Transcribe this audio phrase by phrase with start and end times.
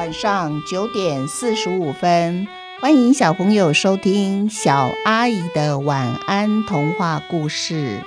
[0.00, 2.48] 晚上九点四十五分，
[2.80, 8.02] 欢迎小朋友收听小阿姨的晚安童话故事。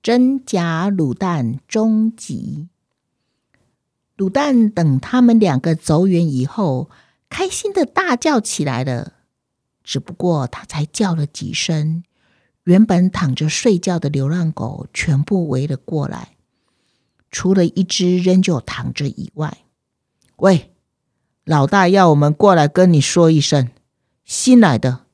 [0.00, 2.68] 真假卤蛋终极。
[4.20, 6.90] 卤蛋等他们两个走远以后，
[7.30, 9.14] 开心的大叫起来了。
[9.82, 12.04] 只不过他才叫了几声，
[12.64, 16.36] 原本躺着睡觉的流浪狗全部围了过来，
[17.30, 19.56] 除了一只仍旧躺着以外。
[20.36, 20.74] 喂，
[21.46, 23.70] 老大要我们过来跟你说一声，
[24.26, 25.06] 新来的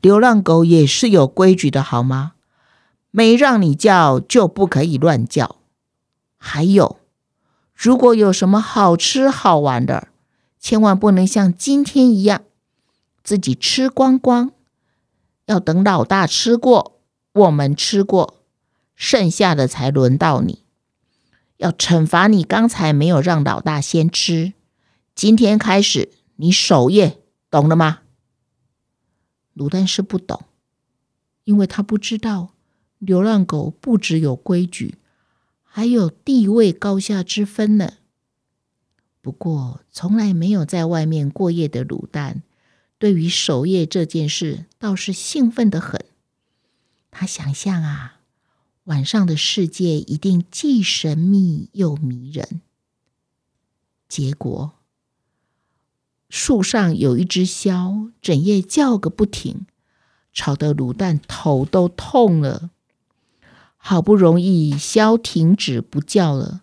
[0.00, 2.32] 流浪狗也是有规矩的，好吗？
[3.12, 5.58] 没让你叫就不可以乱叫。
[6.36, 7.01] 还有。
[7.82, 10.06] 如果有什么好吃好玩的，
[10.60, 12.44] 千万不能像今天一样
[13.24, 14.52] 自己吃光光，
[15.46, 17.00] 要等老大吃过，
[17.32, 18.44] 我们吃过，
[18.94, 20.62] 剩下的才轮到你。
[21.56, 24.52] 要惩罚你刚才没有让老大先吃，
[25.16, 27.18] 今天开始你守夜，
[27.50, 28.02] 懂了吗？
[29.56, 30.44] 卤蛋是不懂，
[31.42, 32.50] 因为他不知道
[33.00, 34.98] 流浪狗不只有规矩。
[35.74, 37.94] 还有地位高下之分呢。
[39.22, 42.42] 不过，从来没有在外面过夜的卤蛋，
[42.98, 46.04] 对于守夜这件事倒是兴奋的很。
[47.10, 48.20] 他想象啊，
[48.84, 52.60] 晚上的世界一定既神秘又迷人。
[54.10, 54.74] 结果，
[56.28, 59.64] 树上有一只枭，整夜叫个不停，
[60.34, 62.71] 吵得卤蛋头都痛了。
[63.84, 66.62] 好不容易，枭停止不叫了，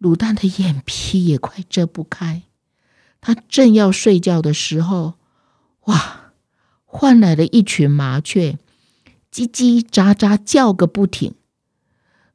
[0.00, 2.44] 卤蛋的眼皮也快睁不开。
[3.20, 5.14] 他正要睡觉的时候，
[5.86, 6.30] 哇，
[6.84, 8.60] 换来了一群麻雀，
[9.32, 11.34] 叽叽喳喳叫个不停。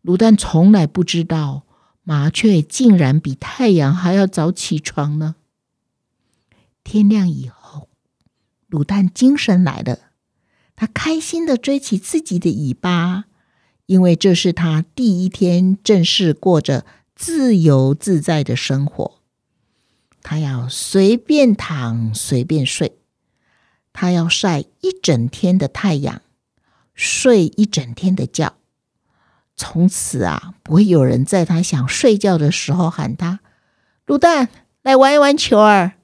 [0.03, 1.63] 卤蛋从来不知道，
[2.03, 5.35] 麻雀竟然比太阳还要早起床呢。
[6.83, 7.87] 天亮以后，
[8.69, 10.11] 卤蛋精神来了，
[10.75, 13.23] 他开心的追起自己的尾巴。
[13.91, 19.19] 因为这是他第一天正式过着自由自在的生活，
[20.23, 22.99] 他要随便躺随便睡，
[23.91, 26.21] 他要晒一整天的太阳，
[26.93, 28.53] 睡一整天的觉。
[29.57, 33.41] 从此啊，不会有人在他想睡觉的时候喊他
[34.07, 34.47] “卤蛋
[34.83, 35.95] 来玩一玩球儿”。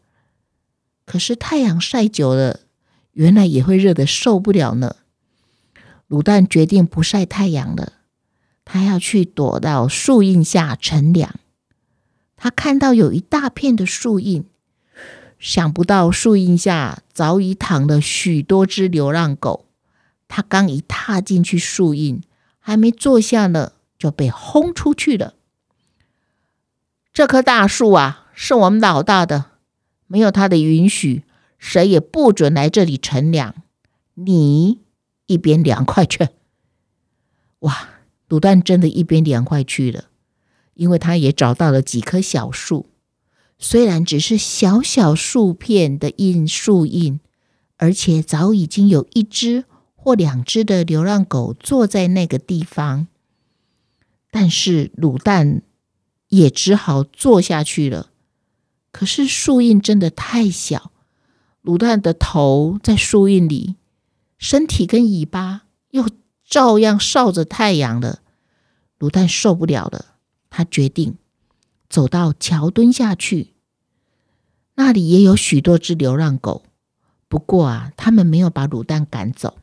[1.08, 2.60] 可是太阳晒久了，
[3.14, 4.98] 原来也会热得受不了呢。
[6.10, 7.94] 卤蛋决定不晒太阳了，
[8.64, 11.36] 他要去躲到树荫下乘凉。
[12.38, 14.46] 他看到有一大片的树荫，
[15.38, 19.66] 想不到树荫下早已躺了许多只流浪狗。
[20.30, 22.22] 他刚一踏进去树荫，
[22.60, 25.34] 还没坐下呢，就被轰出去了。
[27.12, 29.46] 这棵大树啊，是我们老大的，
[30.08, 31.24] 没有他的允许，
[31.58, 33.54] 谁也不准来这里乘凉。
[34.14, 34.87] 你。
[35.28, 36.28] 一边凉快去，
[37.60, 37.90] 哇！
[38.30, 40.10] 卤蛋真的一边凉快去了，
[40.74, 42.88] 因为他也找到了几棵小树，
[43.58, 47.22] 虽然只是小小树片的印树印，
[47.78, 49.64] 而且早已经有一只
[49.96, 53.08] 或两只的流浪狗坐在那个地方，
[54.30, 55.62] 但是卤蛋
[56.28, 58.10] 也只好坐下去了。
[58.92, 60.92] 可是树印真的太小，
[61.64, 63.76] 卤蛋的头在树印里。
[64.38, 66.10] 身体跟尾巴又
[66.46, 68.22] 照样晒着太阳了，
[69.00, 70.16] 卤蛋受不了了，
[70.50, 71.18] 他决定
[71.90, 73.54] 走到桥墩下去。
[74.76, 76.64] 那里也有许多只流浪狗，
[77.28, 79.58] 不过啊，他们没有把卤蛋赶走。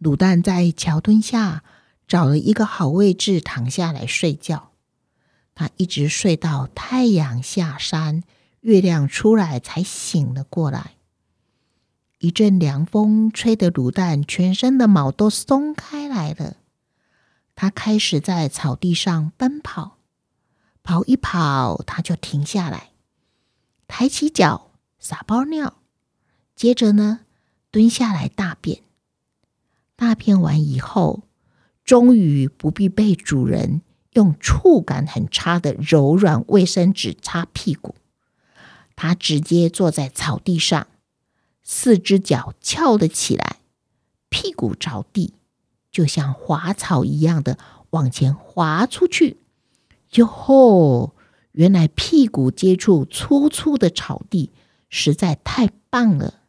[0.00, 1.62] 卤蛋在桥墩下
[2.08, 4.72] 找了一个好位置躺下来睡觉，
[5.54, 8.24] 他一直睡到太阳下山、
[8.60, 10.96] 月亮出来才醒了过来。
[12.20, 16.58] 一阵凉风吹得卤蛋全身的毛都松开来了。
[17.54, 19.96] 他开始在草地上奔跑，
[20.82, 22.90] 跑一跑他就停下来，
[23.88, 25.78] 抬起脚撒包尿，
[26.54, 27.20] 接着呢
[27.70, 28.82] 蹲下来大便。
[29.96, 31.22] 大便完以后，
[31.84, 33.80] 终于不必被主人
[34.12, 37.94] 用触感很差的柔软卫生纸擦屁股，
[38.94, 40.86] 他直接坐在草地上。
[41.72, 43.60] 四只脚翘了起来，
[44.28, 45.34] 屁股着地，
[45.92, 47.58] 就像滑草一样的
[47.90, 49.36] 往前滑出去。
[50.14, 51.14] 哟吼！
[51.52, 54.50] 原来屁股接触粗粗的草地
[54.88, 56.40] 实在太棒了。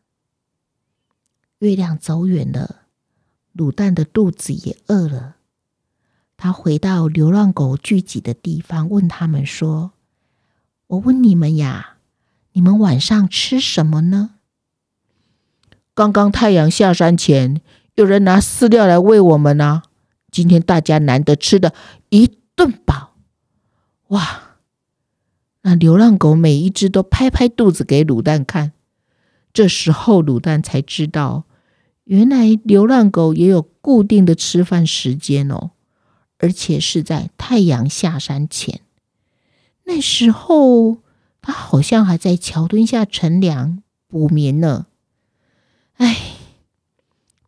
[1.59, 2.87] 月亮走远了，
[3.55, 5.35] 卤蛋的肚子也饿了。
[6.35, 9.91] 他回到流浪狗聚集的地方，问他们说
[10.87, 11.97] ：“我问你们呀，
[12.53, 14.37] 你们晚上吃什么呢？”
[15.93, 17.61] 刚刚太阳下山前，
[17.95, 19.83] 有人拿饲料来喂我们呢。
[20.31, 21.73] 今天大家难得吃的
[22.09, 23.15] 一顿饱，
[24.07, 24.43] 哇！
[25.63, 28.71] 那流浪狗每一只都拍拍肚子给卤蛋看。
[29.53, 31.43] 这时候卤蛋才知道，
[32.05, 35.71] 原来流浪狗也有固定的吃饭时间哦，
[36.39, 38.79] 而且是在太阳下山前。
[39.83, 40.99] 那时候
[41.41, 44.85] 它好像还在桥墩下乘凉补眠呢。
[46.01, 46.33] 哎，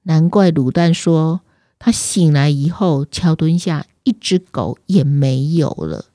[0.03, 1.41] 难怪卤蛋说。
[1.79, 6.05] 他醒来以后，桥墩下一只狗也没有了。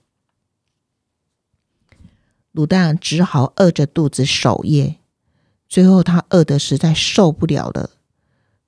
[2.54, 4.96] 卤蛋只好饿着肚子守夜。
[5.68, 7.90] 最后，他饿得实在受不了了，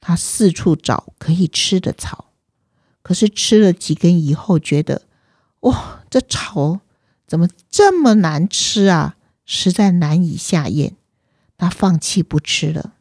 [0.00, 2.26] 他四处找可以吃的草，
[3.02, 5.02] 可是吃了几根以后，觉得
[5.60, 6.80] 哇，这草
[7.26, 9.16] 怎么这么难吃啊？
[9.46, 10.96] 实在难以下咽，
[11.56, 12.94] 他放弃不吃了。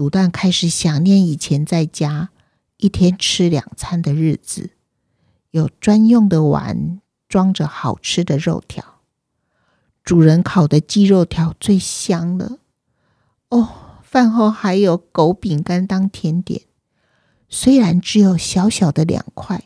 [0.00, 2.30] 卤蛋开始想念以前在家。
[2.78, 4.70] 一天吃两餐的日子，
[5.50, 9.02] 有专用的碗装着好吃的肉条，
[10.02, 12.60] 主人烤的鸡肉条最香了。
[13.50, 13.68] 哦，
[14.02, 16.62] 饭后还有狗饼干当甜点，
[17.50, 19.64] 虽然只有小小的两块，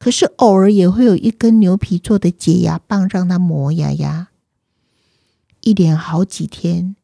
[0.00, 4.26] 可是偶尔也会有一根牛皮做的解牙棒让它磨牙牙。
[5.60, 6.96] 一连好几天，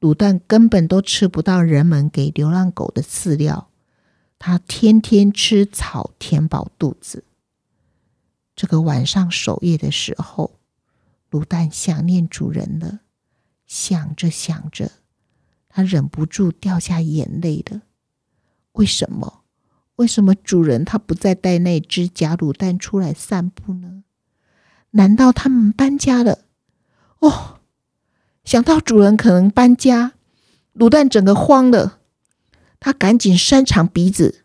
[0.00, 3.68] 卤蛋根本都吃不到人们给流浪狗的饲料。
[4.38, 7.24] 它天天吃草填饱肚子。
[8.56, 10.58] 这个晚上守夜的时候，
[11.30, 13.00] 卤蛋想念主人了，
[13.66, 14.92] 想着想着，
[15.68, 17.82] 他忍不住掉下眼泪了。
[18.72, 19.42] 为什么？
[19.96, 24.04] 为什么主人他不再带那只假卤蛋出来散步呢？
[24.92, 26.46] 难道他们搬家了？
[27.18, 27.59] 哦，
[28.50, 30.14] 想到主人可能搬家，
[30.74, 32.00] 卤蛋整个慌了。
[32.80, 34.42] 他赶紧伸长鼻子，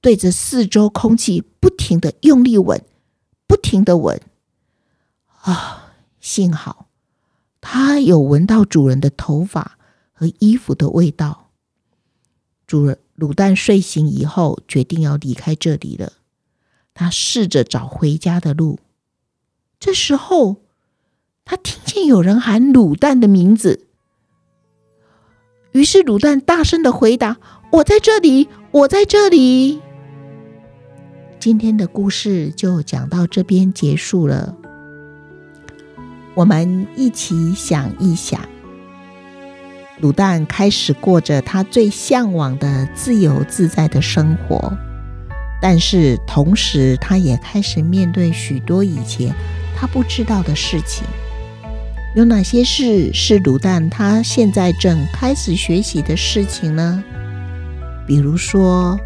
[0.00, 2.84] 对着四周空气不停的用力闻，
[3.48, 4.20] 不停的闻。
[5.40, 6.86] 啊，幸好
[7.60, 9.78] 他有闻到主人的头发
[10.12, 11.50] 和衣服的味道。
[12.68, 16.12] 主人卤蛋睡醒以后，决定要离开这里了。
[16.94, 18.78] 他试着找回家的路。
[19.80, 20.62] 这时候，
[21.44, 23.86] 他听见有人喊卤蛋的名字。
[25.70, 27.36] 于是卤蛋大声的回答
[27.70, 29.80] ：“我在这里，我在这里。”
[31.38, 34.56] 今天的故事就讲到这边结束了。
[36.34, 38.40] 我们一起想一想，
[40.02, 44.76] 卤蛋开始过着他最向往的自由自在的生活，
[45.62, 49.32] 但是同时他也开始面对许多以前
[49.76, 51.06] 他不知道的事情。
[52.14, 57.02] 有哪些事是卤蛋他现在正开始学习的事情呢？
[58.06, 58.96] 比如说，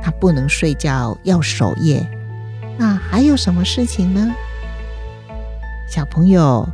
[0.00, 2.08] 他不能睡觉，要守夜。
[2.78, 4.32] 那还有什么事情呢？
[5.90, 6.68] 小朋友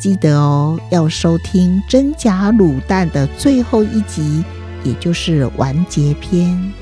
[0.00, 4.42] 记得哦，要收听《真假卤蛋》的最后一集，
[4.82, 6.72] 也就是完结篇。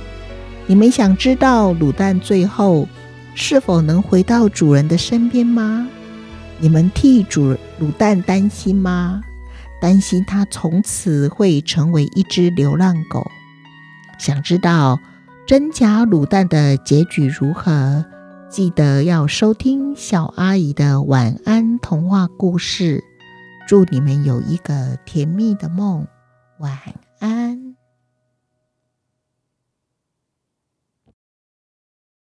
[0.69, 2.87] 你们想知道卤蛋最后
[3.35, 5.89] 是否能回到主人的身边吗？
[6.63, 9.21] 你们替主卤蛋担心吗？
[9.81, 13.29] 担心它从此会成为一只流浪狗？
[14.17, 14.97] 想知道
[15.45, 18.05] 真假卤蛋的结局如何？
[18.49, 23.03] 记得要收听小阿姨的晚安童话故事。
[23.67, 26.07] 祝你们有一个甜蜜的梦，
[26.61, 26.79] 晚
[27.19, 27.72] 安。